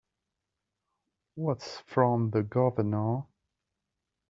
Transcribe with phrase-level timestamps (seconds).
[1.35, 3.27] What's from the Governor?